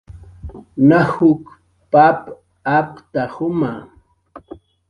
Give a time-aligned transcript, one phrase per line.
[0.87, 1.53] najukha
[1.91, 2.31] papa
[2.77, 3.71] apkta juma